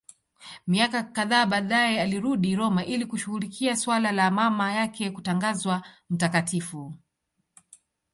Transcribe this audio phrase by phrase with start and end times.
[0.75, 6.93] Miaka kadhaa baadaye alirudi Roma ili kushughulikia suala la mama yake kutangazwa mtakatifu.